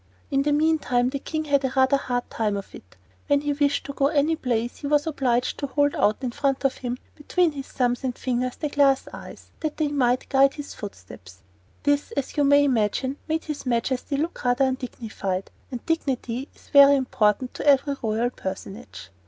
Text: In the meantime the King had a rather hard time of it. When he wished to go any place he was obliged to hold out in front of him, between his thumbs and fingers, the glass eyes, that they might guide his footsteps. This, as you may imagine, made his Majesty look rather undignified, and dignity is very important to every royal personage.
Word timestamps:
In 0.31 0.41
the 0.41 0.51
meantime 0.51 1.11
the 1.11 1.19
King 1.19 1.45
had 1.45 1.63
a 1.63 1.71
rather 1.75 1.97
hard 1.97 2.27
time 2.31 2.57
of 2.57 2.73
it. 2.73 2.95
When 3.27 3.41
he 3.41 3.53
wished 3.53 3.85
to 3.85 3.93
go 3.93 4.07
any 4.07 4.35
place 4.35 4.77
he 4.77 4.87
was 4.87 5.05
obliged 5.05 5.59
to 5.59 5.67
hold 5.67 5.93
out 5.93 6.23
in 6.23 6.31
front 6.31 6.65
of 6.65 6.77
him, 6.77 6.97
between 7.13 7.51
his 7.51 7.67
thumbs 7.67 8.03
and 8.03 8.17
fingers, 8.17 8.55
the 8.55 8.69
glass 8.69 9.07
eyes, 9.13 9.51
that 9.59 9.77
they 9.77 9.89
might 9.89 10.27
guide 10.27 10.55
his 10.55 10.73
footsteps. 10.73 11.43
This, 11.83 12.09
as 12.13 12.35
you 12.35 12.43
may 12.43 12.63
imagine, 12.63 13.17
made 13.27 13.43
his 13.43 13.67
Majesty 13.67 14.17
look 14.17 14.43
rather 14.43 14.65
undignified, 14.65 15.51
and 15.69 15.85
dignity 15.85 16.47
is 16.55 16.69
very 16.69 16.95
important 16.95 17.53
to 17.53 17.67
every 17.67 17.93
royal 18.01 18.31
personage. 18.31 19.11